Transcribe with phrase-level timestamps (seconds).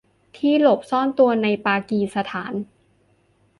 [0.37, 2.53] ที่หลบซ่อนตัวในปากีสถาน